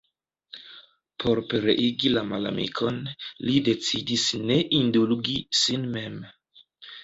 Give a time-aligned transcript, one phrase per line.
[1.23, 2.99] Por pereigi la malamikon,
[3.51, 6.21] li decidis ne indulgi sin mem.